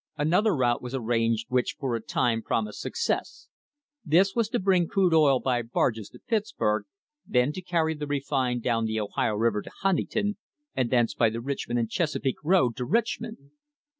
[0.17, 3.49] Another route was arranged which for a time promised suc^ cess.
[4.03, 6.85] This was to bring crude oil by barges to Pittsburg,
[7.27, 10.37] then to carry the refined down the Ohio River to Huntington
[10.75, 13.51] and thence by the Richmond and Chesapeake road to Richmond.